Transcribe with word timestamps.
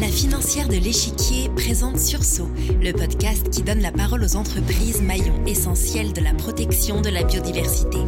La 0.00 0.08
financière 0.08 0.68
de 0.68 0.74
l'échiquier 0.74 1.48
présente 1.56 1.98
Sursaut, 1.98 2.48
le 2.82 2.92
podcast 2.92 3.48
qui 3.50 3.62
donne 3.62 3.80
la 3.80 3.92
parole 3.92 4.22
aux 4.22 4.36
entreprises 4.36 5.00
maillons 5.00 5.44
essentiels 5.46 6.12
de 6.12 6.20
la 6.20 6.34
protection 6.34 7.00
de 7.00 7.08
la 7.08 7.22
biodiversité. 7.22 7.98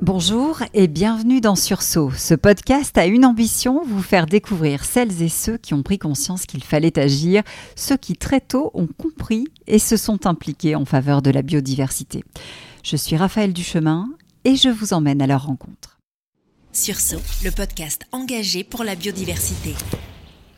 Bonjour 0.00 0.62
et 0.74 0.86
bienvenue 0.86 1.40
dans 1.40 1.56
Sursaut. 1.56 2.12
Ce 2.12 2.34
podcast 2.34 2.96
a 2.98 3.06
une 3.06 3.24
ambition, 3.24 3.82
vous 3.84 4.02
faire 4.02 4.26
découvrir 4.26 4.84
celles 4.84 5.22
et 5.22 5.28
ceux 5.28 5.56
qui 5.56 5.74
ont 5.74 5.82
pris 5.82 5.98
conscience 5.98 6.46
qu'il 6.46 6.62
fallait 6.62 6.98
agir, 6.98 7.42
ceux 7.74 7.96
qui 7.96 8.14
très 8.14 8.40
tôt 8.40 8.70
ont 8.74 8.88
compris 8.98 9.48
et 9.66 9.78
se 9.78 9.96
sont 9.96 10.26
impliqués 10.26 10.76
en 10.76 10.84
faveur 10.84 11.22
de 11.22 11.30
la 11.30 11.42
biodiversité. 11.42 12.22
Je 12.84 12.96
suis 12.96 13.16
Raphaël 13.16 13.52
Duchemin 13.54 14.10
et 14.44 14.56
je 14.56 14.68
vous 14.68 14.92
emmène 14.92 15.22
à 15.22 15.26
leur 15.26 15.46
rencontre. 15.46 15.98
Sursaut, 16.72 17.22
le 17.44 17.50
podcast 17.50 18.02
engagé 18.12 18.64
pour 18.64 18.84
la 18.84 18.96
biodiversité. 18.96 19.74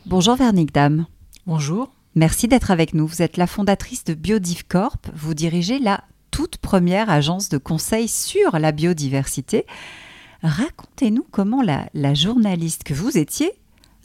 Bonjour 0.05 0.35
Vernick 0.35 0.73
Dame. 0.73 1.05
Bonjour. 1.45 1.91
Merci 2.15 2.47
d'être 2.47 2.71
avec 2.71 2.93
nous. 2.93 3.05
Vous 3.05 3.21
êtes 3.21 3.37
la 3.37 3.45
fondatrice 3.45 4.03
de 4.03 4.13
BiodivCorp. 4.13 4.97
Vous 5.13 5.33
dirigez 5.33 5.77
la 5.77 6.03
toute 6.31 6.57
première 6.57 7.09
agence 7.09 7.49
de 7.49 7.57
conseil 7.57 8.07
sur 8.07 8.57
la 8.57 8.71
biodiversité. 8.71 9.65
Racontez-nous 10.41 11.25
comment 11.29 11.61
la, 11.61 11.89
la 11.93 12.13
journaliste 12.13 12.83
que 12.83 12.93
vous 12.93 13.17
étiez 13.17 13.51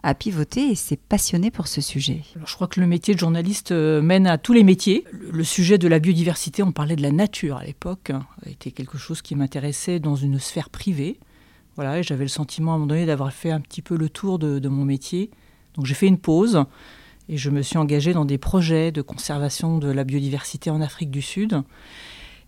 a 0.02 0.14
pivoté 0.14 0.70
et 0.70 0.74
s'est 0.74 0.96
passionnée 0.96 1.50
pour 1.50 1.68
ce 1.68 1.80
sujet. 1.80 2.22
Alors, 2.34 2.48
je 2.48 2.54
crois 2.54 2.66
que 2.66 2.80
le 2.80 2.86
métier 2.86 3.14
de 3.14 3.18
journaliste 3.18 3.72
euh, 3.72 4.02
mène 4.02 4.26
à 4.26 4.38
tous 4.38 4.52
les 4.52 4.64
métiers. 4.64 5.04
Le, 5.12 5.44
sujet 5.44 5.78
de 5.78 5.86
la 5.86 5.98
biodiversité, 5.98 6.62
on 6.62 6.72
parlait 6.72 6.96
de 6.96 7.02
la 7.02 7.12
nature 7.12 7.56
à 7.58 7.64
l'époque, 7.64 8.10
hein, 8.10 8.26
été 8.46 8.72
quelque 8.72 8.98
chose 8.98 9.22
qui 9.22 9.36
m'intéressait 9.36 10.00
dans 10.00 10.16
une 10.16 10.38
sphère 10.38 10.70
privée. 10.70 11.18
Voilà, 11.76 12.02
j'avais 12.02 12.24
le 12.24 12.28
sentiment 12.28 12.72
à 12.72 12.74
un 12.74 12.78
moment 12.78 12.88
donné 12.88 13.06
d'avoir 13.06 13.32
fait 13.32 13.50
un 13.50 13.60
petit 13.60 13.82
peu 13.82 13.96
le 13.96 14.08
tour 14.08 14.38
de, 14.38 14.58
de 14.58 14.68
mon 14.68 14.84
métier. 14.84 15.30
Donc 15.74 15.86
j'ai 15.86 15.94
fait 15.94 16.08
une 16.08 16.18
pause 16.18 16.64
et 17.28 17.36
je 17.36 17.50
me 17.50 17.62
suis 17.62 17.78
engagée 17.78 18.12
dans 18.12 18.24
des 18.24 18.38
projets 18.38 18.92
de 18.92 19.00
conservation 19.02 19.78
de 19.78 19.90
la 19.90 20.04
biodiversité 20.04 20.70
en 20.70 20.80
Afrique 20.80 21.10
du 21.10 21.22
Sud. 21.22 21.62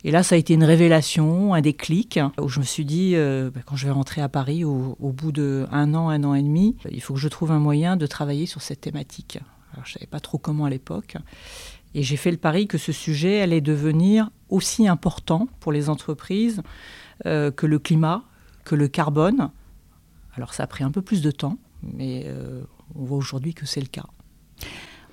Et 0.07 0.11
là, 0.11 0.23
ça 0.23 0.35
a 0.35 0.39
été 0.39 0.53
une 0.55 0.65
révélation, 0.65 1.55
un 1.55 1.61
déclic, 1.63 2.21
où 2.41 2.49
je 2.49 2.61
me 2.61 2.65
suis 2.65 2.85
dit, 2.85 3.13
euh, 3.15 3.51
bah, 3.51 3.61
quand 3.65 3.75
je 3.77 3.87
vais 3.87 3.91
rentrer 3.91 4.21
à 4.21 4.29
Paris, 4.29 4.63
au, 4.65 4.97
au 5.01 5.13
bout 5.13 5.33
d'un 5.33 5.95
an, 5.95 6.11
un 6.11 6.25
an 6.25 6.35
et 6.35 6.43
demi, 6.43 6.77
il 6.91 7.01
faut 7.01 7.15
que 7.15 7.21
je 7.21 7.29
trouve 7.29 7.51
un 7.51 7.59
moyen 7.59 7.97
de 7.97 8.07
travailler 8.07 8.45
sur 8.45 8.61
cette 8.61 8.83
thématique. 8.83 9.39
Alors, 9.73 9.87
je 9.87 9.91
ne 9.93 9.95
savais 9.95 10.07
pas 10.07 10.21
trop 10.21 10.37
comment 10.37 10.67
à 10.67 10.71
l'époque. 10.71 11.17
Et 11.95 12.03
j'ai 12.03 12.17
fait 12.17 12.31
le 12.31 12.37
pari 12.37 12.67
que 12.67 12.77
ce 12.77 12.93
sujet 12.93 13.41
allait 13.41 13.63
devenir 13.63 14.31
aussi 14.51 14.87
important 14.89 15.49
pour 15.61 15.73
les 15.73 15.89
entreprises 15.89 16.61
euh, 17.25 17.51
que 17.51 17.67
le 17.67 17.79
climat, 17.79 18.23
que 18.65 18.75
le 18.75 18.89
carbone. 18.89 19.51
Alors, 20.37 20.53
ça 20.53 20.65
a 20.65 20.67
pris 20.67 20.85
un 20.85 20.91
peu 20.91 21.01
plus 21.03 21.23
de 21.23 21.31
temps, 21.31 21.57
mais 21.83 22.25
euh, 22.27 22.63
on 22.95 23.05
voit 23.05 23.17
aujourd'hui 23.17 23.55
que 23.55 23.65
c'est 23.65 23.81
le 23.81 23.87
cas. 23.87 24.05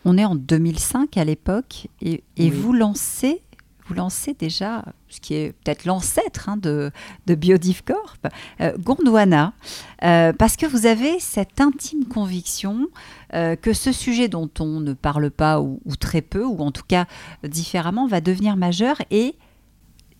On 0.04 0.18
est 0.18 0.26
en 0.26 0.36
2005 0.36 1.16
à 1.18 1.24
l'époque 1.24 1.88
et, 2.02 2.24
et 2.36 2.46
Oui. 2.46 2.50
vous 2.50 2.74
lancez 2.74 3.42
vous 3.92 3.98
lancez 3.98 4.34
déjà 4.34 4.86
ce 5.10 5.20
qui 5.20 5.34
est 5.34 5.52
peut-être 5.52 5.84
l'ancêtre 5.84 6.48
hein, 6.48 6.56
de, 6.56 6.92
de 7.28 7.36
BiodivCorp, 7.36 8.20
euh, 8.62 8.72
Gondwana, 8.78 9.52
euh, 10.04 10.32
parce 10.32 10.56
que 10.56 10.66
vous 10.66 10.86
avez 10.86 11.20
cette 11.20 11.60
intime 11.60 12.06
conviction 12.06 12.88
euh, 13.34 13.58
que 13.58 13.74
ce 13.74 13.92
sujet 13.92 14.30
dont 14.30 14.50
on 14.60 14.80
ne 14.80 14.94
parle 14.94 15.30
pas 15.30 15.60
ou, 15.60 15.82
ou 15.84 15.98
très 15.98 16.22
peu, 16.22 16.46
ou 16.46 16.60
en 16.60 16.72
tout 16.72 16.86
cas 16.88 17.06
différemment, 17.44 18.08
va 18.08 18.22
devenir 18.22 18.56
majeur 18.56 18.96
et, 19.12 19.36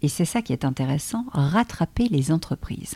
et 0.02 0.10
c'est 0.10 0.26
ça 0.26 0.42
qui 0.42 0.52
est 0.52 0.66
intéressant, 0.66 1.24
rattraper 1.32 2.10
les 2.10 2.34
entreprises. 2.34 2.96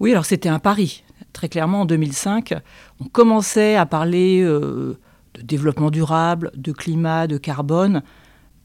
Oui, 0.00 0.10
alors 0.10 0.26
c'était 0.26 0.50
un 0.50 0.58
pari. 0.58 1.02
Très 1.32 1.48
clairement, 1.48 1.82
en 1.82 1.86
2005, 1.86 2.54
on 3.00 3.04
commençait 3.04 3.76
à 3.76 3.86
parler 3.86 4.42
euh, 4.42 4.98
de 5.32 5.40
développement 5.40 5.90
durable, 5.90 6.50
de 6.54 6.72
climat, 6.72 7.26
de 7.26 7.38
carbone, 7.38 8.02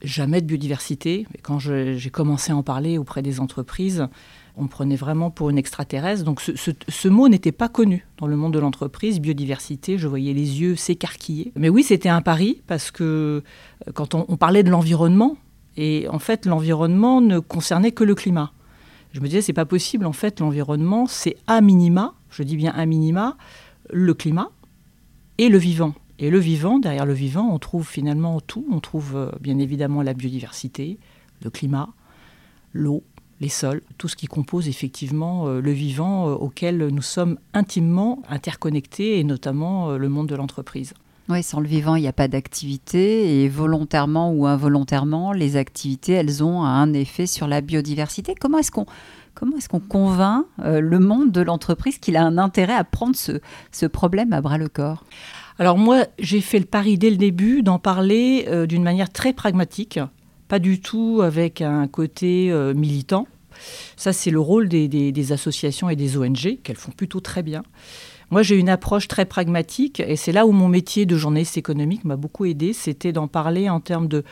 jamais 0.03 0.41
de 0.41 0.47
biodiversité. 0.47 1.25
Et 1.33 1.41
quand 1.41 1.59
j'ai 1.59 2.09
commencé 2.11 2.51
à 2.51 2.55
en 2.55 2.63
parler 2.63 2.97
auprès 2.97 3.21
des 3.21 3.39
entreprises, 3.39 4.07
on 4.55 4.67
prenait 4.67 4.95
vraiment 4.95 5.31
pour 5.31 5.49
une 5.49 5.57
extraterrestre. 5.57 6.23
Donc 6.23 6.41
ce 6.41 7.07
mot 7.07 7.27
n'était 7.27 7.51
pas 7.51 7.69
connu 7.69 8.05
dans 8.17 8.27
le 8.27 8.35
monde 8.35 8.53
de 8.53 8.59
l'entreprise. 8.59 9.19
Biodiversité, 9.19 9.97
je 9.97 10.07
voyais 10.07 10.33
les 10.33 10.61
yeux 10.61 10.75
s'écarquiller. 10.75 11.51
Mais 11.55 11.69
oui, 11.69 11.83
c'était 11.83 12.09
un 12.09 12.21
pari 12.21 12.61
parce 12.67 12.91
que 12.91 13.43
euh, 13.87 13.91
quand 13.93 14.13
on, 14.15 14.25
on 14.27 14.37
parlait 14.37 14.63
de 14.63 14.69
l'environnement, 14.69 15.37
et 15.75 16.07
en 16.09 16.19
fait 16.19 16.45
l'environnement 16.45 17.19
ne 17.21 17.39
concernait 17.39 17.91
que 17.91 18.03
le 18.03 18.13
climat. 18.13 18.51
Je 19.13 19.19
me 19.19 19.27
disais, 19.27 19.41
c'est 19.41 19.53
pas 19.53 19.65
possible. 19.65 20.05
En 20.07 20.13
fait, 20.13 20.39
l'environnement, 20.39 21.05
c'est 21.07 21.37
à 21.45 21.61
minima, 21.61 22.15
je 22.31 22.41
dis 22.41 22.57
bien 22.57 22.73
à 22.75 22.85
minima, 22.87 23.37
le 23.91 24.13
climat 24.15 24.49
et 25.37 25.49
le 25.49 25.57
vivant. 25.59 25.93
Et 26.19 26.29
le 26.29 26.39
vivant, 26.39 26.79
derrière 26.79 27.05
le 27.05 27.13
vivant, 27.13 27.49
on 27.51 27.59
trouve 27.59 27.87
finalement 27.87 28.39
tout. 28.39 28.65
On 28.71 28.79
trouve 28.79 29.15
euh, 29.15 29.31
bien 29.41 29.57
évidemment 29.57 30.01
la 30.01 30.13
biodiversité, 30.13 30.99
le 31.43 31.49
climat, 31.49 31.89
l'eau, 32.71 33.03
les 33.41 33.49
sols, 33.49 33.81
tout 33.97 34.07
ce 34.07 34.15
qui 34.15 34.27
compose 34.27 34.67
effectivement 34.67 35.47
euh, 35.47 35.59
le 35.59 35.71
vivant 35.71 36.29
euh, 36.29 36.33
auquel 36.33 36.87
nous 36.87 37.01
sommes 37.01 37.39
intimement 37.53 38.21
interconnectés, 38.29 39.19
et 39.19 39.23
notamment 39.23 39.91
le 39.97 40.09
monde 40.09 40.27
de 40.27 40.35
l'entreprise. 40.35 40.93
Oui, 41.29 41.41
sans 41.41 41.61
le 41.61 41.67
vivant, 41.67 41.95
il 41.95 42.01
n'y 42.01 42.07
a 42.07 42.13
pas 42.13 42.27
d'activité 42.27 43.43
et 43.43 43.49
volontairement 43.49 44.31
ou 44.33 44.45
involontairement, 44.45 45.31
les 45.31 45.55
activités, 45.55 46.13
elles 46.13 46.43
ont 46.43 46.63
un 46.63 46.91
effet 46.93 47.25
sur 47.25 47.47
la 47.47 47.61
biodiversité. 47.61 48.35
Comment 48.39 48.57
est-ce 48.57 48.71
qu'on 48.71 48.85
comment 49.33 49.57
est-ce 49.57 49.69
qu'on 49.69 49.79
convainc 49.79 50.45
le 50.57 50.99
monde 50.99 51.31
de 51.31 51.41
l'entreprise 51.41 51.97
qu'il 51.97 52.17
a 52.17 52.23
un 52.23 52.37
intérêt 52.37 52.75
à 52.75 52.83
prendre 52.83 53.15
ce, 53.15 53.39
ce 53.71 53.85
problème 53.85 54.33
à 54.33 54.41
bras 54.41 54.57
le 54.57 54.67
corps? 54.67 55.05
Alors 55.59 55.77
moi, 55.77 56.05
j'ai 56.17 56.41
fait 56.41 56.59
le 56.59 56.65
pari 56.65 56.97
dès 56.97 57.09
le 57.09 57.17
début 57.17 57.61
d'en 57.61 57.79
parler 57.79 58.45
euh, 58.47 58.65
d'une 58.65 58.83
manière 58.83 59.11
très 59.11 59.33
pragmatique, 59.33 59.99
pas 60.47 60.59
du 60.59 60.79
tout 60.81 61.21
avec 61.23 61.61
un 61.61 61.87
côté 61.87 62.51
euh, 62.51 62.73
militant. 62.73 63.27
Ça, 63.95 64.13
c'est 64.13 64.31
le 64.31 64.39
rôle 64.39 64.67
des, 64.67 65.31
associations 65.31 65.89
et 65.89 65.95
des 65.95 66.17
ONG, 66.17 66.57
qu'elles 66.63 66.75
font 66.75 66.91
plutôt 66.91 67.19
très 67.19 67.43
bien. 67.43 67.61
Moi, 68.31 68.41
j'ai 68.41 68.57
une 68.57 68.69
approche 68.69 69.07
très 69.07 69.25
pragmatique, 69.25 69.99
et 69.99 70.15
c'est 70.15 70.31
là 70.31 70.47
où 70.47 70.51
mon 70.51 70.67
métier 70.67 71.05
de 71.05 71.15
journaliste 71.15 71.55
économique 71.55 72.03
m'a 72.03 72.15
beaucoup 72.15 72.45
aidé, 72.45 72.73
c'était 72.73 73.11
d'en 73.11 73.27
parler 73.27 73.69
en 73.69 73.79
termes 73.79 74.07
de 74.07 74.23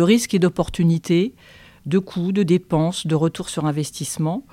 risques 0.00 0.32
et 0.32 0.38
d'opportunités, 0.38 1.34
de 1.86 1.98
coûts, 1.98 2.32
de 2.32 2.42
dépenses, 2.42 3.06
de 3.06 3.14
retour 3.14 3.48
sur 3.48 3.64
investissement. 3.64 4.44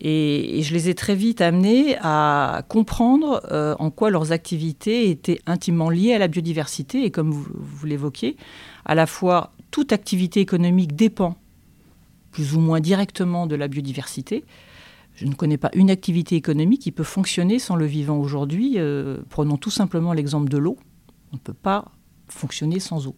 Et, 0.00 0.60
je 0.62 0.72
les 0.74 0.88
ai 0.88 0.94
très 0.94 1.14
vite 1.14 1.40
amenés 1.40 1.96
à 2.00 2.62
comprendre 2.68 3.42
euh, 3.50 3.74
en 3.78 3.90
quoi 3.90 4.10
leurs 4.10 4.32
activités 4.32 5.10
étaient 5.10 5.40
intimement 5.46 5.90
liées 5.90 6.14
à 6.14 6.18
la 6.18 6.28
biodiversité. 6.28 7.04
Et 7.04 7.10
comme 7.10 7.30
vous, 7.30 7.46
vous 7.54 7.86
l'évoquiez, 7.86 8.36
à 8.84 8.94
la 8.94 9.06
fois 9.06 9.52
toute 9.70 9.92
activité 9.92 10.40
économique 10.40 10.94
dépend 10.94 11.36
plus 12.30 12.54
ou 12.54 12.60
moins 12.60 12.80
directement 12.80 13.46
de 13.46 13.54
la 13.54 13.68
biodiversité. 13.68 14.44
Je 15.14 15.26
ne 15.26 15.34
connais 15.34 15.58
pas 15.58 15.70
une 15.74 15.90
activité 15.90 16.34
économique 16.34 16.82
qui 16.82 16.90
peut 16.90 17.04
fonctionner 17.04 17.60
sans 17.60 17.76
le 17.76 17.86
vivant 17.86 18.18
aujourd'hui. 18.18 18.74
Euh, 18.76 19.18
prenons 19.30 19.56
tout 19.56 19.70
simplement 19.70 20.12
l'exemple 20.12 20.48
de 20.48 20.58
l'eau. 20.58 20.76
On 21.32 21.36
ne 21.36 21.40
peut 21.40 21.54
pas 21.54 21.92
fonctionner 22.28 22.80
sans 22.80 23.06
eau. 23.06 23.14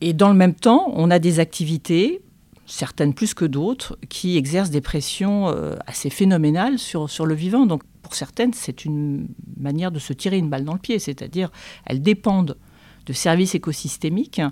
Et 0.00 0.12
dans 0.12 0.28
le 0.28 0.34
même 0.34 0.54
temps, 0.54 0.92
on 0.94 1.10
a 1.10 1.18
des 1.18 1.40
activités, 1.40 2.20
certaines 2.66 3.14
plus 3.14 3.34
que 3.34 3.44
d'autres, 3.44 3.98
qui 4.08 4.36
exercent 4.36 4.70
des 4.70 4.80
pressions 4.80 5.48
euh, 5.48 5.76
assez 5.86 6.10
phénoménales 6.10 6.78
sur, 6.78 7.08
sur 7.08 7.26
le 7.26 7.34
vivant. 7.34 7.66
Donc 7.66 7.82
pour 8.02 8.14
certaines, 8.14 8.52
c'est 8.52 8.84
une 8.84 9.28
manière 9.56 9.90
de 9.90 9.98
se 9.98 10.12
tirer 10.12 10.38
une 10.38 10.50
balle 10.50 10.64
dans 10.64 10.74
le 10.74 10.78
pied, 10.78 10.98
c'est-à-dire 10.98 11.50
elles 11.86 12.02
dépendent 12.02 12.56
de 13.06 13.12
services 13.12 13.54
écosystémiques 13.54 14.42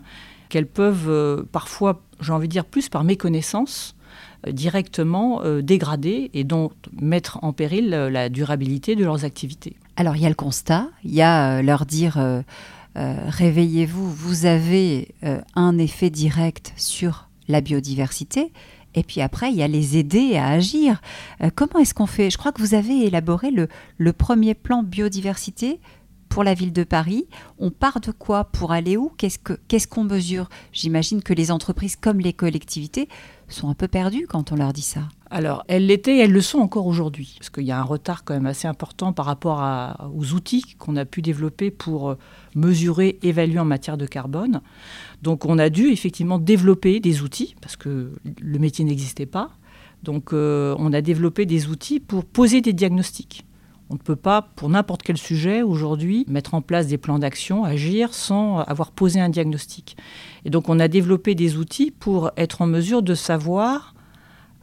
qu'elles 0.49 0.67
peuvent 0.67 1.09
euh, 1.09 1.43
parfois, 1.51 2.03
j'ai 2.21 2.33
envie 2.33 2.49
de 2.49 2.53
dire 2.53 2.65
plus 2.65 2.89
par 2.89 3.05
méconnaissance, 3.05 3.97
euh, 4.47 4.53
directement 4.53 5.43
dégrader 5.61 6.31
et 6.33 6.45
donc 6.45 6.73
mettre 7.01 7.39
en 7.43 7.53
péril 7.53 7.91
la 7.91 8.29
durabilité 8.29 8.97
de 8.97 9.05
leurs 9.05 9.25
activités. 9.25 9.77
Alors, 9.97 10.17
il 10.17 10.23
y 10.23 10.27
a 10.27 10.29
le 10.29 10.35
constat, 10.35 10.89
il 11.05 11.15
y 11.15 11.23
a 11.23 11.63
leur 11.63 11.87
dire 11.87 12.19
réveillez-vous, 12.97 14.11
vous 14.11 14.47
avez 14.47 15.15
euh, 15.25 15.41
un 15.55 15.79
effet 15.79 16.11
direct 16.11 16.73
sur 16.77 17.29
la 17.49 17.61
biodiversité. 17.61 18.53
Et 18.95 19.03
puis 19.03 19.21
après, 19.21 19.51
il 19.51 19.57
y 19.57 19.63
a 19.63 19.69
les 19.69 19.97
aider 19.97 20.37
à 20.37 20.49
agir. 20.49 21.01
Euh, 21.43 21.51
comment 21.55 21.79
est-ce 21.81 21.95
qu'on 21.95 22.07
fait? 22.07 22.31
Je 22.31 22.39
crois 22.39 22.53
que 22.53 22.63
vous 22.63 22.75
avez 22.75 23.05
élaboré 23.05 23.51
le, 23.51 23.69
le 23.99 24.13
premier 24.13 24.55
plan 24.55 24.83
biodiversité 24.83 25.81
pour 26.35 26.43
la 26.43 26.55
ville 26.55 26.73
de 26.73 26.83
Paris. 26.83 27.27
On 27.61 27.71
part 27.71 28.01
de 28.01 28.11
quoi 28.11 28.43
pour 28.43 28.73
aller 28.73 28.97
où? 28.97 29.13
Qu'est-ce 29.19 29.39
que- 29.39 29.57
qu'est-ce 29.69 29.87
qu'on 29.87 30.03
mesure? 30.03 30.49
J'imagine 30.73 31.23
que 31.23 31.33
les 31.33 31.53
entreprises 31.53 31.95
comme 31.95 32.19
les 32.19 32.33
collectivités 32.33 33.09
sont 33.49 33.69
un 33.69 33.75
peu 33.75 33.87
perdues 33.87 34.27
quand 34.29 34.51
on 34.51 34.57
leur 34.57 34.73
dit 34.73 34.83
ça. 34.83 35.03
Alors, 35.31 35.63
elles 35.69 35.87
l'étaient 35.87 36.17
et 36.17 36.21
elles 36.23 36.33
le 36.33 36.41
sont 36.41 36.59
encore 36.59 36.87
aujourd'hui, 36.89 37.37
parce 37.39 37.51
qu'il 37.51 37.63
y 37.63 37.71
a 37.71 37.79
un 37.79 37.85
retard 37.85 38.25
quand 38.25 38.35
même 38.35 38.47
assez 38.47 38.67
important 38.67 39.13
par 39.13 39.27
rapport 39.27 39.63
aux 40.13 40.33
outils 40.33 40.75
qu'on 40.77 40.97
a 40.97 41.05
pu 41.05 41.23
développer 41.23 41.71
pour 41.71 42.11
euh, 42.11 42.19
mesurer, 42.57 43.17
évaluer 43.23 43.61
en 43.61 43.65
matière 43.65 43.97
de 43.97 44.07
carbone. 44.07 44.61
Donc, 45.23 45.45
on 45.45 45.57
a 45.61 45.71
dû 45.71 45.87
effectivement 45.87 46.41
développer 46.41 46.99
des 46.99 47.23
outils, 47.23 47.55
parce 47.61 47.77
que 47.77 48.11
le 48.41 48.59
métier 48.59 48.85
n'existait 48.85 49.27
pas. 49.27 49.51
Donc 50.03 50.35
euh, 50.35 50.75
on 50.79 50.93
a 50.93 51.01
développé 51.01 51.47
des 51.47 51.69
outils 51.69 51.99
pour 51.99 52.27
poser 52.27 52.61
des 52.61 52.75
diagnostics. 52.75 53.47
On 53.91 53.95
ne 53.95 53.99
peut 53.99 54.17
pas, 54.17 54.43
pour 54.43 54.71
n'importe 54.71 55.03
quel 55.03 55.19
sujet 55.19 55.63
aujourd'hui, 55.63 56.25
mettre 56.29 56.55
en 56.55 56.63
place 56.63 56.87
des 56.87 56.97
plans 56.97 57.19
d'action, 57.19 57.65
agir 57.65 58.15
sans 58.15 58.61
avoir 58.61 58.91
posé 58.91 59.21
un 59.21 59.29
diagnostic. 59.29 59.97
Et 60.45 60.51
donc 60.51 60.69
on 60.69 60.81
a 60.81 60.89
développé 60.89 61.35
des 61.35 61.57
outils 61.57 61.91
pour 61.91 62.31
être 62.37 62.63
en 62.63 62.67
mesure 62.67 63.03
de 63.03 63.15
savoir, 63.15 63.95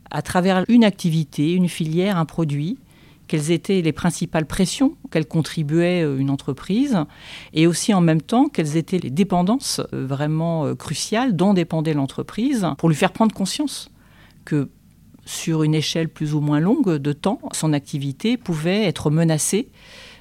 à 0.09 0.21
travers 0.21 0.65
une 0.67 0.83
activité, 0.83 1.53
une 1.53 1.69
filière, 1.69 2.17
un 2.17 2.25
produit, 2.25 2.79
quelles 3.27 3.51
étaient 3.51 3.81
les 3.81 3.93
principales 3.93 4.45
pressions 4.45 4.97
qu'elle 5.09 5.25
contribuait 5.25 6.03
euh, 6.03 6.17
une 6.17 6.29
entreprise, 6.29 6.97
et 7.53 7.65
aussi 7.65 7.93
en 7.93 8.01
même 8.01 8.21
temps 8.21 8.49
quelles 8.49 8.75
étaient 8.75 8.97
les 8.97 9.09
dépendances 9.09 9.79
euh, 9.93 10.05
vraiment 10.05 10.65
euh, 10.65 10.75
cruciales 10.75 11.35
dont 11.35 11.53
dépendait 11.53 11.93
l'entreprise, 11.93 12.67
pour 12.77 12.89
lui 12.89 12.95
faire 12.95 13.13
prendre 13.13 13.33
conscience 13.33 13.89
que 14.43 14.67
sur 15.31 15.63
une 15.63 15.73
échelle 15.73 16.09
plus 16.09 16.33
ou 16.33 16.41
moins 16.41 16.59
longue 16.59 16.97
de 16.97 17.13
temps, 17.13 17.39
son 17.53 17.73
activité 17.73 18.37
pouvait 18.37 18.83
être 18.83 19.09
menacée 19.09 19.69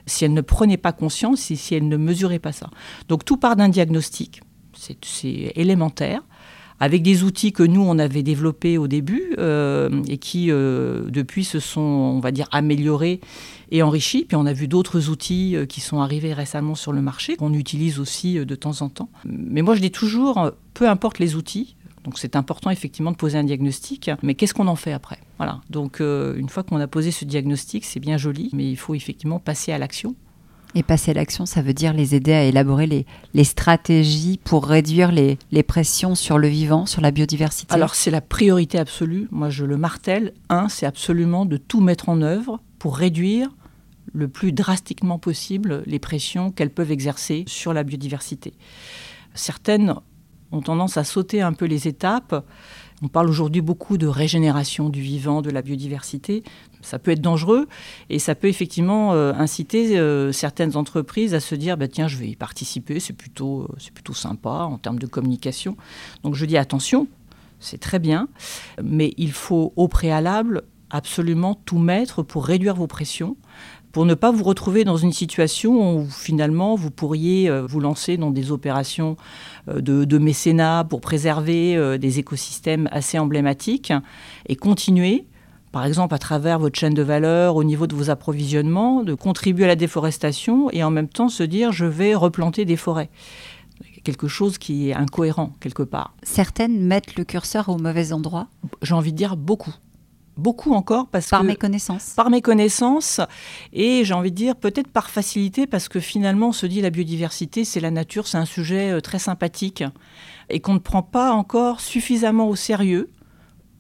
si 0.07 0.25
elle 0.25 0.33
ne 0.33 0.41
prenait 0.41 0.77
pas 0.77 0.93
conscience 0.93 1.51
et 1.51 1.57
si 1.57 1.75
elle 1.75 1.89
ne 1.89 1.97
mesurait 1.97 2.39
pas 2.39 2.53
ça. 2.53 2.71
Donc 3.09 3.25
tout 3.25 3.37
part 3.37 3.57
d'un 3.57 3.69
diagnostic, 3.69 4.41
c'est 4.75 5.53
élémentaire 5.57 6.23
avec 6.83 7.03
des 7.03 7.25
outils 7.25 7.53
que 7.53 7.63
nous, 7.63 7.83
on 7.83 7.99
avait 7.99 8.23
développés 8.23 8.79
au 8.79 8.89
début 8.89 9.35
euh, 9.39 10.03
et 10.09 10.17
qui, 10.17 10.51
euh, 10.51 11.05
depuis, 11.11 11.45
se 11.45 11.61
sont, 11.61 11.81
on 11.81 12.21
va 12.21 12.33
dire, 12.33 12.49
améliorés 12.53 13.21
et 13.71 13.83
enrichis. 13.83 14.25
Puis 14.25 14.37
on 14.37 14.47
a 14.47 14.55
vu 14.55 14.67
d'autres 14.67 15.11
outils 15.11 15.57
euh, 15.57 15.67
qui 15.67 15.83
sont 15.83 16.01
arrivés 16.01 16.33
récemment 16.33 16.75
sur 16.75 16.93
le 16.93 17.03
marché, 17.03 17.37
qu'on 17.37 17.53
utilise 17.53 18.01
aussi 18.01 18.35
de 18.47 18.55
temps 18.55 18.81
en 18.81 18.89
temps. 18.89 19.11
Mais 19.27 19.61
moi, 19.61 19.75
je 19.75 19.83
dis 19.83 19.91
toujours, 19.91 20.53
peu 20.73 20.89
importe 20.89 21.19
les 21.19 21.37
outils, 21.37 21.77
donc 22.05 22.19
c'est 22.19 22.37
important 22.37 22.71
effectivement 22.71 23.11
de 23.11 23.17
poser 23.17 23.39
un 23.39 23.45
diagnostic, 23.45 24.11
mais 24.23 24.35
qu'est-ce 24.35 24.55
qu'on 24.55 24.69
en 24.69 24.77
fait 24.77 24.93
après? 24.93 25.19
Voilà. 25.37 25.61
Donc 25.71 26.01
une 26.01 26.49
fois 26.49 26.63
qu'on 26.63 26.81
a 26.81 26.87
posé 26.87 27.11
ce 27.11 27.25
diagnostic, 27.25 27.85
c'est 27.85 28.01
bien 28.01 28.17
joli, 28.17 28.51
mais 28.53 28.71
il 28.71 28.77
faut 28.77 28.95
effectivement 28.95 29.39
passer 29.39 29.73
à 29.73 29.79
l'action. 29.79 30.15
Et 30.75 30.83
passer 30.85 31.11
à 31.11 31.15
l'action, 31.15 31.47
ça 31.47 31.63
veut 31.63 31.75
dire 31.75 31.93
les 31.93 32.15
aider 32.15 32.33
à 32.33 32.45
élaborer 32.45 32.87
les, 32.87 33.05
les 33.35 33.45
stratégies 33.45 34.39
pour 34.45 34.67
réduire 34.67 35.11
les, 35.11 35.37
les, 35.51 35.65
pressions 35.65 36.15
sur 36.15 36.39
le 36.39 36.47
vivant, 36.47 36.87
sur 36.87 37.01
la 37.01 37.11
biodiversité? 37.11 37.75
Alors 37.75 37.97
c'est 37.97 38.13
la 38.13 38.21
priorité 38.21 38.79
absolue. 38.79 39.27
Moi 39.33 39.51
je 39.51 39.65
le 39.65 39.77
martèle. 39.77 40.33
Un, 40.49 40.69
c'est 40.69 40.87
absolument 40.87 41.45
de 41.45 41.57
tout 41.57 41.81
mettre 41.81 42.09
en 42.09 42.23
œuvre 42.23 42.61
pour 42.79 42.97
réduire 42.97 43.49
le 44.13 44.29
plus 44.29 44.53
drastiquement 44.53 45.19
possible 45.19 45.83
les 45.87 45.99
pressions 45.99 46.51
qu'elles 46.51 46.71
peuvent 46.71 46.93
exercer 46.93 47.45
sur 47.47 47.73
la 47.73 47.83
biodiversité. 47.83 48.55
Certaines 49.35 49.95
ont 50.53 50.61
tendance 50.61 50.97
à 50.97 51.05
sauter 51.05 51.43
un 51.43 51.53
peu 51.53 51.67
les 51.67 51.89
étapes 51.89 52.45
on 53.03 53.09
parle 53.09 53.31
aujourd'hui 53.31 53.63
beaucoup 53.63 53.97
de 53.97 54.07
régénération 54.07 54.91
du 54.91 55.01
vivant, 55.01 55.41
de 55.41 55.51
la 55.51 55.63
biodiversité. 55.63 56.43
Ça 56.83 56.99
peut 56.99 57.13
être 57.13 57.23
dangereux 57.23 57.67
et 58.11 58.19
ça 58.19 58.35
peut 58.35 58.49
effectivement 58.49 59.15
euh, 59.15 59.33
inciter 59.33 59.99
euh, 59.99 60.33
certaines 60.33 60.77
entreprises 60.77 61.35
à 61.35 61.41
se 61.41 61.55
dire 61.55 61.79
bah, 61.79 61.89
tiens, 61.89 62.09
je 62.09 62.19
vais 62.19 62.29
y 62.29 62.37
participer, 62.37 63.01
c'est 63.01 63.15
plutôt, 63.15 63.63
euh, 63.63 63.77
c'est 63.79 63.93
plutôt 63.93 64.13
sympa 64.13 64.51
en 64.51 64.77
termes 64.77 64.99
de 64.99 65.07
communication. 65.07 65.77
Donc 66.25 66.35
je 66.35 66.45
dis 66.45 66.59
attention, 66.59 67.09
c'est 67.59 67.79
très 67.81 67.99
bien, 67.99 68.29
mais 68.83 69.15
il 69.17 69.33
faut 69.33 69.73
au 69.77 69.89
préalable 69.89 70.63
absolument 70.91 71.55
tout 71.55 71.79
mettre 71.79 72.23
pour 72.23 72.45
réduire 72.45 72.75
vos 72.75 72.87
pressions, 72.87 73.37
pour 73.93 74.07
ne 74.07 74.15
pas 74.15 74.31
vous 74.31 74.45
retrouver 74.45 74.85
dans 74.85 74.97
une 74.97 75.13
situation 75.13 75.97
où 75.97 76.07
finalement 76.09 76.75
vous 76.75 76.91
pourriez 76.91 77.49
euh, 77.49 77.67
vous 77.67 77.81
lancer 77.81 78.17
dans 78.17 78.31
des 78.31 78.53
opérations 78.53 79.17
euh, 79.69 79.81
de, 79.81 80.19
mécénat 80.19 80.85
pour 80.89 81.01
préserver 81.01 81.77
euh, 81.77 81.99
des 81.99 82.19
écosystèmes 82.19 82.89
assez 82.93 83.19
emblématiques 83.19 83.93
et 84.47 84.57
continuer, 84.57 85.27
par 85.73 85.85
exemple 85.87 86.15
à 86.15 86.19
travers 86.19 86.59
votre 86.59 86.79
chaîne 86.79 86.95
de 86.95 87.03
valeur, 87.03 87.57
au 87.57 87.65
niveau 87.65 87.87
de 87.87 87.95
vos 87.95 88.11
approvisionnements, 88.11 89.03
de 89.03 89.15
contribuer 89.15 89.65
à 89.65 89.69
la 89.69 89.77
déforestation 89.77 90.71
et 90.71 90.85
en 90.85 90.91
même 90.91 91.09
temps 91.09 91.29
se 91.29 91.43
dire 91.43 91.73
je 91.73 91.87
vais 91.87 92.15
replanter 92.15 92.65
des 92.65 92.77
forêts. 92.77 93.11
Quelque 94.05 94.29
chose 94.29 94.57
qui 94.57 94.89
est 94.89 94.95
incohérent 94.95 95.53
quelque 95.61 95.83
part. 95.83 96.15
Certaines 96.23 96.81
mettent 96.81 97.17
le 97.17 97.25
curseur 97.25 97.69
au 97.69 97.77
mauvais 97.77 98.13
endroit? 98.13 98.47
J'ai 98.83 98.95
envie 98.95 99.13
de 99.13 99.17
dire 99.17 99.37
beaucoup 99.37 99.75
beaucoup 100.41 100.73
encore 100.73 101.07
parce 101.07 101.29
par 101.29 101.43
que, 101.43 101.47
mes 101.47 101.57
connaissances. 101.57 102.15
Par 102.17 102.31
mes 102.31 102.43
connaissances 102.43 103.21
et 103.73 104.05
j'ai 104.05 104.15
envie 104.15 104.31
de 104.31 104.37
dire 104.37 104.57
peut-être 104.57 104.89
par 104.89 105.11
facilité 105.11 105.67
parce 105.67 105.89
que 105.89 106.01
finalement 106.01 106.49
on 106.49 106.53
se 106.53 106.67
dit 106.67 106.81
la 106.81 106.91
biodiversité 106.91 107.65
c'est 107.65 107.81
la 107.81 107.91
nature, 107.91 108.27
c'est 108.27 108.39
un 108.39 108.45
sujet 108.45 108.91
euh, 108.91 109.01
très 109.01 109.19
sympathique 109.19 109.85
et 110.49 110.61
qu'on 110.61 110.75
ne 110.75 110.79
prend 110.79 111.03
pas 111.03 111.33
encore 111.33 111.81
suffisamment 111.81 112.49
au 112.49 112.57
sérieux 112.57 113.11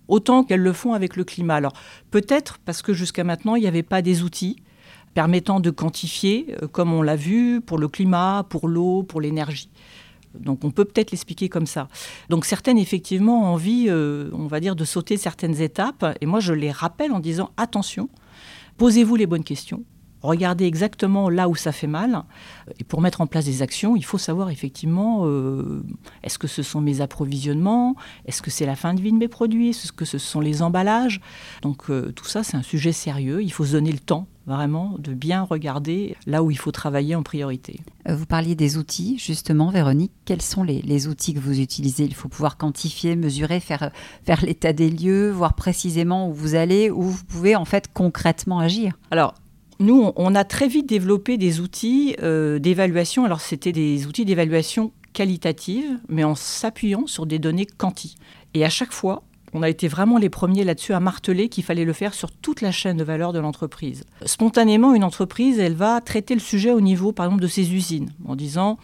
autant 0.07 0.45
qu'elles 0.45 0.61
le 0.61 0.73
font 0.73 0.93
avec 0.93 1.17
le 1.17 1.25
climat. 1.25 1.57
Alors 1.57 1.73
peut-être 2.11 2.59
parce 2.59 2.83
que 2.83 2.93
jusqu'à 2.93 3.25
maintenant 3.25 3.57
il 3.57 3.63
n'y 3.63 3.69
avait 3.69 3.83
pas 3.83 4.03
des 4.03 4.23
outils 4.23 4.57
permettant 5.15 5.61
de 5.61 5.71
quantifier 5.71 6.55
euh, 6.63 6.69
comme 6.69 6.93
on 6.93 7.03
l'a 7.03 7.17
vu 7.17 7.61
pour 7.61 7.79
le 7.79 7.89
climat, 7.89 8.47
pour 8.49 8.69
l'eau, 8.69 9.03
pour 9.03 9.21
l'énergie. 9.21 9.71
Donc 10.39 10.65
on 10.65 10.71
peut 10.71 10.85
peut-être 10.85 11.11
l'expliquer 11.11 11.49
comme 11.49 11.67
ça. 11.67 11.89
Donc 12.29 12.45
certaines, 12.45 12.79
effectivement, 12.79 13.43
ont 13.43 13.47
envie, 13.47 13.87
euh, 13.89 14.31
on 14.33 14.47
va 14.47 14.61
dire, 14.61 14.77
de 14.77 14.85
sauter 14.85 15.17
certaines 15.17 15.61
étapes. 15.61 16.17
Et 16.21 16.27
moi, 16.27 16.41
je 16.41 16.53
les 16.53 16.71
rappelle 16.71 17.13
en 17.13 17.21
disant, 17.21 17.51
attention, 17.57 18.09
posez-vous 18.77 19.17
les 19.17 19.27
bonnes 19.27 19.45
questions. 19.45 19.85
Regardez 20.23 20.67
exactement 20.67 21.31
là 21.31 21.49
où 21.49 21.55
ça 21.55 21.73
fait 21.73 21.87
mal. 21.87 22.23
Et 22.79 22.85
pour 22.85 23.01
mettre 23.01 23.21
en 23.21 23.27
place 23.27 23.45
des 23.45 23.63
actions, 23.63 23.97
il 23.97 24.05
faut 24.05 24.19
savoir 24.19 24.51
effectivement, 24.51 25.23
euh, 25.25 25.83
est-ce 26.23 26.39
que 26.39 26.47
ce 26.47 26.63
sont 26.63 26.81
mes 26.81 27.01
approvisionnements 27.01 27.97
Est-ce 28.27 28.43
que 28.43 28.51
c'est 28.51 28.67
la 28.67 28.77
fin 28.77 28.95
de 28.95 29.01
vie 29.01 29.13
de 29.13 29.19
mes 29.19 29.29
produits 29.29 29.71
Est-ce 29.71 29.93
que 29.93 30.05
ce 30.05 30.19
sont 30.19 30.41
les 30.41 30.63
emballages 30.63 31.21
Donc 31.63 31.91
euh, 31.91 32.13
tout 32.13 32.27
ça, 32.27 32.43
c'est 32.43 32.57
un 32.57 32.63
sujet 32.63 32.93
sérieux. 32.93 33.43
Il 33.43 33.53
faut 33.53 33.65
se 33.65 33.73
donner 33.73 33.93
le 33.93 33.99
temps 33.99 34.27
vraiment 34.47 34.97
de 34.99 35.15
bien 35.15 35.43
regarder 35.43 36.17
là 36.27 36.43
où 36.43 36.51
il 36.51 36.59
faut 36.59 36.73
travailler 36.73 37.15
en 37.15 37.23
priorité. 37.23 37.81
Euh, 38.09 38.17
vous 38.17 38.27
parliez 38.27 38.55
des 38.55 38.77
outils, 38.77 39.19
justement, 39.19 39.71
Véronique. 39.71 40.13
Quels 40.25 40.43
sont 40.43 40.65
les, 40.65 41.07
outils 41.07 41.35
que 41.35 41.41
vous 41.41 41.61
utilisez? 41.61 42.05
Il 42.05 42.15
faut 42.15 42.29
pouvoir 42.29 42.57
quantifier, 42.57 43.17
mesurer, 43.17 43.61
faire, 43.61 43.91
faire 44.25 44.45
l'état 44.45 44.73
des 44.73 44.91
lieux, 44.91 45.31
voir 45.31 45.55
précisément 45.55 46.29
où 46.29 46.33
vous 46.33 46.55
allez, 46.55 46.91
où 46.91 47.03
vous 47.03 47.25
pouvez 47.25 47.57
en 47.57 47.65
fait 47.65 47.89
concrètement 47.93 48.59
agir. 48.59 48.99
Alors, 49.11 49.35
nous, 49.81 50.13
on 50.15 50.35
a 50.35 50.45
très 50.45 50.69
vite 50.69 50.87
développé 50.87 51.39
des 51.39 51.61
outils 51.61 52.15
euh, 52.23 52.59
d'évaluation. 52.59 53.25
Alors, 53.25 53.41
c'était 53.41 53.73
des 53.73 54.07
outils 54.07 54.27
d'évaluation 54.27 54.93
qualitative, 55.15 55.99
mais 56.09 56.23
en 56.23 56.35
s'appuyant 56.35 57.07
sur 57.07 57.27
des 57.27 57.39
données 57.39 57.67
quanti. 57.67 58.17
Et 58.55 58.65
à 58.65 58.69
chaque 58.69 58.93
fois, 58.93 59.23
on 59.53 59.63
a 59.63 59.69
été 59.69 59.89
vraiment 59.89 60.19
les 60.19 60.29
premiers 60.29 60.65
là-dessus 60.65 60.93
à 60.93 61.01
marteler 61.01 61.49
qu'il 61.49 61.65
fallait 61.65 61.87
le 61.87 61.93
faire 61.93 62.15
sur 62.15 62.31
toute 62.31 62.61
la 62.61 62.73
chaîne 62.73 62.99
de 62.99 63.05
valeur 63.05 63.33
de 63.33 63.39
l'entreprise. 63.39 64.05
Spontanément, 64.27 64.95
une 64.95 65.03
entreprise, 65.03 65.59
elle 65.59 65.75
va 65.75 66.01
traiter 66.01 66.35
le 66.35 66.41
sujet 66.41 66.73
au 66.73 66.81
niveau, 66.81 67.13
par 67.13 67.27
exemple, 67.27 67.43
de 67.43 67.49
ses 67.49 67.73
usines, 67.73 68.11
en 68.27 68.37
disant 68.37 68.79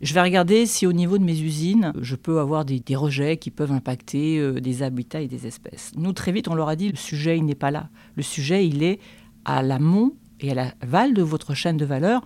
je 0.00 0.14
vais 0.14 0.22
regarder 0.22 0.64
si 0.64 0.86
au 0.86 0.94
niveau 0.94 1.18
de 1.18 1.24
mes 1.24 1.38
usines, 1.38 1.92
je 2.00 2.16
peux 2.16 2.40
avoir 2.40 2.64
des, 2.64 2.82
rejets 2.96 3.36
qui 3.36 3.50
peuvent 3.50 3.72
impacter 3.72 4.38
euh, 4.38 4.58
des 4.58 4.82
habitats 4.82 5.20
et 5.20 5.28
des 5.28 5.46
espèces. 5.46 5.92
Nous, 5.94 6.12
très 6.14 6.32
vite, 6.32 6.48
on 6.48 6.54
leur 6.54 6.70
a 6.70 6.76
dit, 6.76 6.88
le 6.88 6.96
sujet, 6.96 7.36
il 7.36 7.44
n'est 7.44 7.54
pas 7.54 7.70
là. 7.70 7.90
Le 8.16 8.22
sujet, 8.22 8.66
il 8.66 8.82
est 8.82 8.98
à 9.44 9.62
l'amont 9.62 10.14
et 10.40 10.50
à 10.50 10.54
l'aval 10.54 11.14
de 11.14 11.22
votre 11.22 11.54
chaîne 11.54 11.76
de 11.76 11.84
valeur. 11.84 12.22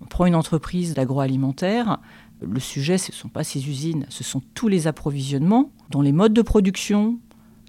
On 0.00 0.06
prend 0.06 0.26
une 0.26 0.34
entreprise 0.34 0.94
d'agroalimentaire, 0.94 1.98
le 2.40 2.60
sujet, 2.60 2.98
ce 2.98 3.12
ne 3.12 3.16
sont 3.16 3.28
pas 3.28 3.44
ces 3.44 3.68
usines, 3.68 4.06
ce 4.08 4.24
sont 4.24 4.42
tous 4.54 4.68
les 4.68 4.86
approvisionnements 4.86 5.70
dont 5.90 6.02
les 6.02 6.12
modes 6.12 6.32
de 6.32 6.42
production, 6.42 7.18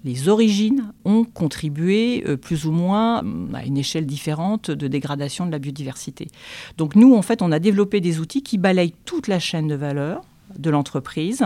les 0.04 0.28
origines 0.28 0.92
ont 1.04 1.24
contribué 1.24 2.24
euh, 2.26 2.36
plus 2.36 2.66
ou 2.66 2.72
moins 2.72 3.22
à 3.54 3.64
une 3.64 3.78
échelle 3.78 4.04
différente 4.04 4.70
de 4.70 4.86
dégradation 4.86 5.46
de 5.46 5.50
la 5.50 5.58
biodiversité. 5.58 6.28
Donc 6.76 6.94
nous, 6.94 7.14
en 7.14 7.22
fait, 7.22 7.40
on 7.40 7.50
a 7.52 7.58
développé 7.58 8.00
des 8.00 8.20
outils 8.20 8.42
qui 8.42 8.58
balayent 8.58 8.94
toute 9.04 9.28
la 9.28 9.38
chaîne 9.38 9.66
de 9.66 9.74
valeur 9.74 10.22
de 10.56 10.70
l'entreprise. 10.70 11.44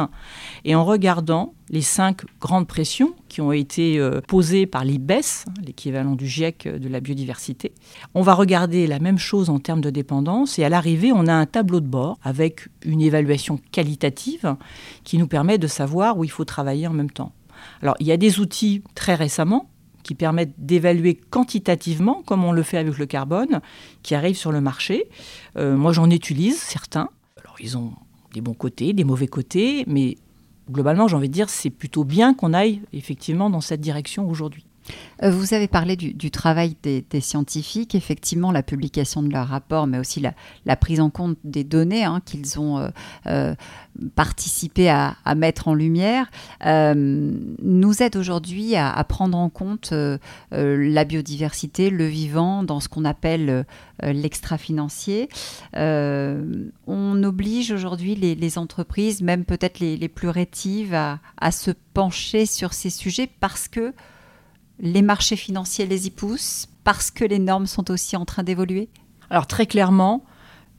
Et 0.64 0.74
en 0.74 0.84
regardant 0.84 1.54
les 1.70 1.82
cinq 1.82 2.22
grandes 2.40 2.66
pressions 2.66 3.14
qui 3.28 3.40
ont 3.40 3.52
été 3.52 3.98
euh, 3.98 4.20
posées 4.26 4.66
par 4.66 4.84
l'IBES, 4.84 5.44
l'équivalent 5.64 6.14
du 6.14 6.26
GIEC 6.26 6.68
de 6.68 6.88
la 6.88 7.00
biodiversité, 7.00 7.72
on 8.14 8.22
va 8.22 8.34
regarder 8.34 8.86
la 8.86 8.98
même 8.98 9.18
chose 9.18 9.50
en 9.50 9.58
termes 9.58 9.80
de 9.80 9.90
dépendance. 9.90 10.58
Et 10.58 10.64
à 10.64 10.68
l'arrivée, 10.68 11.12
on 11.12 11.26
a 11.26 11.34
un 11.34 11.46
tableau 11.46 11.80
de 11.80 11.86
bord 11.86 12.18
avec 12.22 12.68
une 12.84 13.00
évaluation 13.00 13.58
qualitative 13.72 14.56
qui 15.04 15.18
nous 15.18 15.28
permet 15.28 15.58
de 15.58 15.66
savoir 15.66 16.18
où 16.18 16.24
il 16.24 16.30
faut 16.30 16.44
travailler 16.44 16.86
en 16.86 16.92
même 16.92 17.10
temps. 17.10 17.32
Alors, 17.82 17.96
il 18.00 18.06
y 18.06 18.12
a 18.12 18.16
des 18.16 18.40
outils 18.40 18.82
très 18.94 19.14
récemment 19.14 19.68
qui 20.02 20.14
permettent 20.14 20.54
d'évaluer 20.56 21.14
quantitativement, 21.14 22.22
comme 22.24 22.44
on 22.44 22.52
le 22.52 22.62
fait 22.62 22.78
avec 22.78 22.96
le 22.96 23.06
carbone, 23.06 23.60
qui 24.02 24.14
arrivent 24.14 24.38
sur 24.38 24.52
le 24.52 24.60
marché. 24.60 25.08
Euh, 25.56 25.76
moi, 25.76 25.92
j'en 25.92 26.08
utilise 26.10 26.58
certains. 26.58 27.10
Alors, 27.36 27.56
ils 27.60 27.76
ont 27.76 27.92
des 28.32 28.40
bons 28.40 28.54
côtés, 28.54 28.92
des 28.92 29.04
mauvais 29.04 29.26
côtés, 29.26 29.84
mais 29.86 30.16
globalement, 30.70 31.08
j'ai 31.08 31.16
envie 31.16 31.28
de 31.28 31.34
dire, 31.34 31.48
c'est 31.48 31.70
plutôt 31.70 32.04
bien 32.04 32.34
qu'on 32.34 32.52
aille 32.52 32.82
effectivement 32.92 33.50
dans 33.50 33.60
cette 33.60 33.80
direction 33.80 34.28
aujourd'hui. 34.28 34.67
Euh, 35.22 35.30
vous 35.30 35.54
avez 35.54 35.68
parlé 35.68 35.96
du, 35.96 36.30
travail 36.30 36.76
des, 36.82 37.04
scientifiques, 37.20 37.94
effectivement 37.94 38.52
la 38.52 38.62
publication 38.62 39.22
de 39.22 39.32
leurs 39.32 39.48
rapports, 39.48 39.86
mais 39.86 39.98
aussi 39.98 40.20
la, 40.20 40.76
prise 40.76 41.00
en 41.00 41.10
compte 41.10 41.36
des 41.44 41.64
données 41.64 42.04
hein, 42.04 42.20
qu'ils 42.24 42.60
ont 42.60 42.78
euh, 42.78 42.88
euh, 43.26 43.54
participé 44.14 44.88
à, 44.88 45.16
mettre 45.36 45.68
en 45.68 45.74
lumière, 45.74 46.30
nous 46.64 48.02
aide 48.02 48.16
aujourd'hui 48.16 48.76
à, 48.76 49.04
prendre 49.04 49.36
en 49.36 49.50
compte 49.50 49.92
la 50.50 51.04
biodiversité, 51.04 51.90
le 51.90 52.06
vivant, 52.06 52.62
dans 52.62 52.80
ce 52.80 52.88
qu'on 52.88 53.04
appelle 53.04 53.66
l'extra-financier. 54.02 55.28
on 55.74 57.22
oblige 57.22 57.72
aujourd'hui 57.72 58.14
les, 58.14 58.58
entreprises, 58.58 59.22
même 59.22 59.44
peut-être 59.44 59.80
les, 59.80 60.08
plus 60.08 60.28
rétives, 60.28 60.94
à 60.94 61.50
se 61.50 61.70
pencher 61.94 62.46
sur 62.46 62.72
ces 62.72 62.90
sujets 62.90 63.28
parce 63.40 63.68
que 63.68 63.92
les 64.80 65.02
marchés 65.02 65.36
financiers 65.36 65.86
les 65.86 66.06
y 66.06 66.10
poussent 66.10 66.66
parce 66.84 67.10
que 67.10 67.24
les 67.24 67.38
normes 67.38 67.66
sont 67.66 67.90
aussi 67.90 68.16
en 68.16 68.24
train 68.24 68.42
d'évoluer? 68.42 68.88
Alors 69.30 69.46
très 69.46 69.66
clairement, 69.66 70.24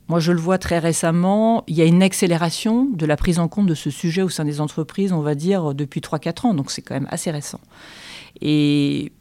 moi 0.08 0.20
je 0.20 0.32
le 0.32 0.39
vois 0.39 0.58
très 0.58 0.79
récemment, 0.79 1.63
il 1.68 1.75
y 1.75 1.82
a 1.82 1.86
une 1.86 2.01
accélération 2.01 2.86
de 2.86 3.06
la 3.06 3.15
prise 3.15 3.39
en 3.39 3.48
compte 3.48 3.68
de 3.68 3.75
ce 3.75 3.89
sujet 3.89 4.22
au 4.22 4.29
sein 4.29 4.46
des 4.46 4.62
entreprises, 4.62 5.12
on 5.12 5.22
va 5.22 5.36
dire, 5.36 5.74
depuis 5.74 6.01
3-4 6.01 6.48
ans, 6.48 6.53
donc 6.53 6.72
c'est 6.72 6.82
quand 6.82 6.96
même 6.96 7.08
assez 7.10 7.29
récent. 7.29 7.60
Et 8.41 9.12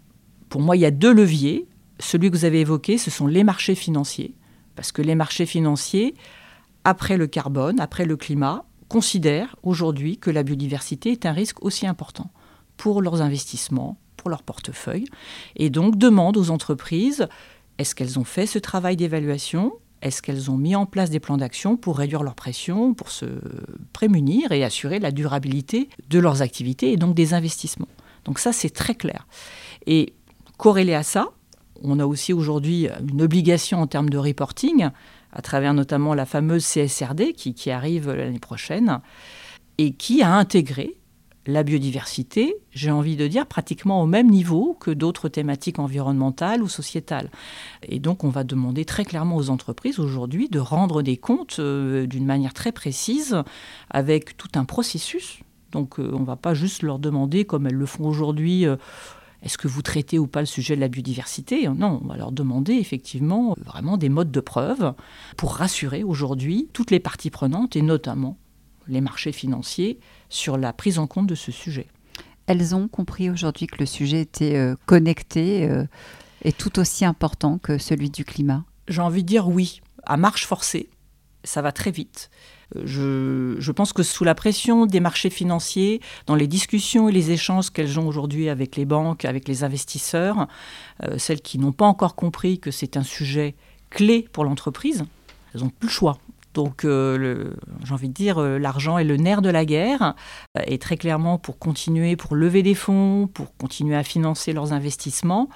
pour 0.49 0.61
moi, 0.61 0.77
il 0.77 0.81
y 0.81 0.87
a 0.87 0.91
deux 0.91 1.13
leviers. 1.13 1.67
Celui 2.01 2.31
que 2.31 2.37
vous 2.37 2.45
avez 2.45 2.61
évoqué, 2.61 2.97
ce 2.97 3.11
sont 3.11 3.27
les 3.27 3.45
marchés 3.45 3.75
financiers, 3.75 4.35
parce 4.77 4.93
que 4.93 5.03
les 5.03 5.15
marchés 5.15 5.47
financiers, 5.47 6.15
après 6.85 7.17
le 7.17 7.27
carbone, 7.27 7.81
après 7.81 8.05
le 8.05 8.17
climat, 8.17 8.65
considèrent 8.89 9.57
aujourd'hui 9.63 10.17
que 10.17 10.31
la 10.31 10.43
biodiversité 10.43 11.13
est 11.13 11.27
un 11.27 11.33
risque 11.33 11.63
aussi 11.63 11.87
important 11.87 12.31
pour 12.77 13.03
leurs 13.03 13.21
investissements, 13.21 13.99
pour 14.19 14.29
leur 14.29 14.43
portefeuille, 14.43 15.07
et 15.57 15.71
donc 15.71 15.97
demande 15.97 16.37
aux 16.37 16.51
entreprises, 16.51 17.27
est-ce 17.79 17.95
qu'elles 17.95 18.19
ont 18.19 18.25
fait 18.25 18.47
ce 18.47 18.59
travail 18.59 18.97
d'évaluation? 18.97 19.73
Est-ce 20.03 20.21
qu'elles 20.21 20.51
ont 20.51 20.57
mis 20.57 20.77
en 20.77 20.85
place 20.85 21.11
des 21.11 21.21
plans 21.21 21.39
d'action 21.39 21.77
pour 21.77 21.99
réduire 21.99 22.23
leur 22.23 22.35
pression, 22.35 22.93
pour 22.93 23.11
se 23.11 23.27
prémunir 23.93 24.53
et 24.53 24.63
assurer 24.63 24.99
la 24.99 25.11
durabilité 25.11 25.89
de 26.11 26.19
leurs 26.19 26.43
activités 26.43 26.93
et 26.93 26.97
donc 26.97 27.15
des 27.15 27.35
investissements? 27.35 27.89
Donc 28.25 28.39
ça, 28.39 28.53
c'est 28.53 28.71
très 28.71 28.95
clair. 28.95 29.27
Et 29.87 30.13
corrélé 30.57 30.95
à 30.95 31.03
ça, 31.03 31.31
on 31.83 31.99
a 31.99 32.07
aussi 32.07 32.33
aujourd'hui 32.33 32.89
une 33.09 33.23
obligation 33.23 33.81
en 33.81 33.87
termes 33.87 34.11
de 34.11 34.19
reporting, 34.19 34.91
à 35.33 35.43
travers 35.43 35.75
notamment 35.75 36.15
la 36.15 36.27
fameuse 36.27 36.65
CSRD 36.67 37.33
qui, 37.33 37.55
qui 37.55 37.71
arrive 37.71 38.11
l'année 38.11 38.41
prochaine, 38.41 39.01
et 39.79 39.93
qui 39.93 40.23
a 40.23 40.35
intégré 40.35 40.98
la 41.49 41.63
biodiversité, 41.63 42.57
j'ai 42.73 42.91
envie 42.91 43.17
de 43.17 43.27
dire, 43.27 43.47
pratiquement 43.47 44.03
au 44.03 44.07
même 44.07 44.29
niveau 44.29 44.77
que 44.79 44.91
d'autres 44.91 45.31
thématiques 45.31 45.79
environnementales 45.79 46.63
ou 46.63 46.69
sociétales. 46.69 47.31
Et 47.83 48.01
donc 48.01 48.23
on 48.23 48.29
va 48.29 48.45
demander 48.45 48.85
très 48.85 49.07
clairement 49.07 49.37
aux 49.37 49.49
entreprises 49.49 49.99
aujourd'hui 49.99 50.51
de 50.51 50.59
rendre 50.59 51.01
des 51.01 51.17
comptes 51.17 51.57
euh, 51.59 52.07
d'une 52.07 52.27
manière 52.27 52.53
très 52.53 52.71
précise, 52.71 53.43
avec 53.89 54.37
tout 54.37 54.51
un 54.57 54.67
processus. 54.67 55.41
Donc 55.73 55.99
euh, 55.99 56.11
on 56.13 56.21
ne 56.21 56.27
va 56.27 56.37
pas 56.37 56.53
juste 56.53 56.83
leur 56.83 56.99
demander, 56.99 57.47
comme 57.47 57.67
elles 57.67 57.75
le 57.75 57.87
font 57.87 58.07
aujourd'hui, 58.07 58.67
euh, 58.67 58.77
est-ce 59.43 59.57
que 59.57 59.69
vous 59.69 59.83
traitez 59.83 60.19
ou 60.19 60.27
pas 60.27 60.41
le 60.41 60.47
sujet 60.47 60.77
de 60.77 60.81
la 60.81 60.89
biodiversité? 60.89 61.67
Non, 61.69 62.01
on 62.03 62.09
va 62.09 62.19
leur 62.19 62.33
demander 62.33 62.75
effectivement 62.75 63.55
vraiment 63.65 63.97
des 63.97 64.11
modes 64.11 64.33
de 64.33 64.41
preuve 64.41 64.93
pour 65.39 65.55
rassurer 65.55 66.03
aujourd'hui 66.05 66.69
toutes 66.75 66.91
les 66.91 67.01
parties 67.01 67.31
prenantes 67.31 67.75
et 67.75 67.83
notamment 67.83 68.37
les 68.89 69.01
marchés 69.01 69.33
financiers 69.33 69.99
sur 70.29 70.57
la 70.57 70.73
prise 70.73 70.99
en 70.99 71.07
compte 71.07 71.27
de 71.27 71.35
ce 71.35 71.53
sujet. 71.53 71.89
Elles 72.47 72.75
ont 72.75 72.89
compris 72.89 73.31
aujourd'hui 73.31 73.67
que 73.67 73.77
le 73.79 73.87
sujet 73.87 74.23
était 74.23 74.57
euh, 74.57 74.75
connecté 74.87 75.69
euh, 75.69 75.85
et 76.43 76.53
tout 76.53 76.79
aussi 76.79 77.05
important 77.05 77.59
que 77.59 77.77
celui 77.79 78.11
du 78.11 78.25
climat 78.25 78.65
J'ai 78.89 79.03
envie 79.03 79.23
de 79.23 79.29
dire 79.29 79.49
oui, 79.49 79.83
à 80.05 80.17
marche 80.17 80.47
forcée, 80.47 80.89
ça 81.45 81.61
va 81.61 81.73
très 81.73 81.91
vite. 81.91 82.31
Euh, 82.77 83.57
je, 83.59 83.73
pense 83.73 83.93
que 83.93 84.03
sous 84.03 84.25
la 84.25 84.35
pression 84.35 84.87
des 84.87 85.01
marchés 85.01 85.31
financiers, 85.31 86.01
dans 86.27 86.35
les 86.35 86.47
discussions 86.47 87.11
et 87.11 87.13
les 87.13 87.31
échanges 87.33 87.71
qu'elles 87.71 88.01
ont 88.01 88.07
aujourd'hui 88.07 88.49
avec 88.49 88.77
les 88.77 88.87
banques, 88.87 89.27
avec 89.27 89.47
les 89.47 89.63
investisseurs, 89.63 90.49
celles 91.19 91.41
qui 91.41 91.59
n'ont 91.59 91.73
pas 91.73 91.87
encore 91.87 92.15
compris 92.15 92.59
que 92.59 92.71
c'est 92.71 92.97
un 92.97 93.03
sujet 93.03 93.55
clé 93.91 94.27
pour 94.33 94.45
l'entreprise, 94.45 95.05
elles 95.55 95.61
n'ont 95.61 95.71
plus 95.71 95.89
le 95.89 95.93
choix. 95.93 96.19
Donc, 96.59 96.85
euh, 96.85 97.53
j'ai 97.85 97.95
envie 97.95 98.09
de 98.09 98.15
dire, 98.15 98.39
euh, 98.39 98.59
l'argent 98.59 98.99
est 98.99 99.05
le 99.05 99.17
nerf 99.17 99.43
de 99.43 99.49
la 99.49 99.65
guerre. 99.65 100.17
Euh, 100.57 100.63
et 100.67 100.79
très 100.79 100.97
clairement, 100.97 101.39
pour 101.39 101.61
continuer, 101.61 102.17
pour 102.17 102.35
lever 102.35 102.65
des 102.65 102.75
fonds, 102.75 103.29
pour 103.33 103.57
continuer 103.57 103.95
à 103.95 104.03
financer 104.03 104.53
leurs 104.53 104.73
investissements, 104.73 105.49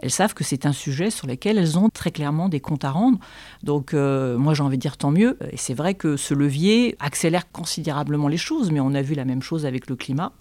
elles 0.00 0.10
savent 0.10 0.34
que 0.34 0.44
c'est 0.44 0.66
un 0.66 0.74
sujet 0.74 1.08
sur 1.08 1.26
lequel 1.26 1.56
elles 1.56 1.78
ont 1.78 1.88
très 1.88 2.10
clairement 2.10 2.50
des 2.50 2.60
comptes 2.60 2.84
à 2.84 2.90
rendre. 2.90 3.18
Donc, 3.62 3.94
moi, 3.94 4.52
j'ai 4.52 4.62
envie 4.62 4.76
de 4.76 4.82
dire 4.82 4.98
tant 4.98 5.10
mieux. 5.10 5.38
Et 5.50 5.56
c'est 5.56 5.72
vrai 5.72 5.94
que 5.94 6.18
ce 6.18 6.34
levier 6.34 6.94
accélère 7.00 7.50
considérablement 7.50 8.28
les 8.28 8.36
choses, 8.36 8.70
mais 8.70 8.80
on 8.80 8.92
a 8.92 9.00
vu 9.00 9.14
la 9.14 9.24
même 9.24 9.40
chose 9.40 9.64
avec 9.64 9.88
le 9.88 9.96
climat. 9.96 10.34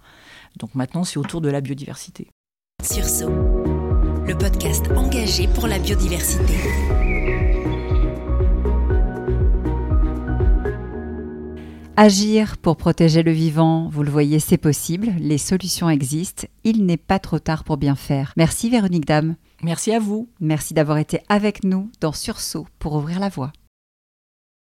Donc 0.58 0.76
maintenant, 0.76 1.06
c'est 1.06 1.18
autour 1.18 1.40
de 1.40 1.50
la 1.50 1.62
biodiversité. 1.62 2.28
Sursaut, 2.84 3.32
le 4.28 4.38
podcast 4.38 4.86
engagé 4.98 5.48
pour 5.48 5.68
la 5.68 5.80
biodiversité. 5.80 6.56
Agir 12.01 12.56
pour 12.56 12.77
protéger 12.77 13.24
le 13.24 13.34
vivant, 13.34 13.89
vous 13.91 14.03
le 14.03 14.10
voyez, 14.10 14.39
c'est 14.39 14.56
possible, 14.56 15.12
les 15.20 15.38
solutions 15.38 15.89
existent, 15.89 16.48
il 16.63 16.86
n'est 16.86 16.96
pas 16.96 17.20
trop 17.20 17.39
tard 17.39 17.65
pour 17.65 17.75
bien 17.75 17.96
faire. 17.96 18.32
Merci 18.38 18.70
Véronique 18.70 19.06
Dame. 19.06 19.36
Merci 19.63 19.91
à 19.91 20.00
vous. 20.00 20.29
Merci 20.39 20.74
d'avoir 20.74 20.98
été 20.98 21.20
avec 21.27 21.65
nous 21.65 21.91
dans 22.00 22.13
Sursaut 22.13 22.68
pour 22.79 22.94
ouvrir 22.94 23.20
la 23.20 23.27
voie. 23.27 23.51